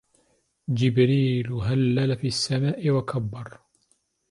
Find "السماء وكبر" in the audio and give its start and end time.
2.27-3.57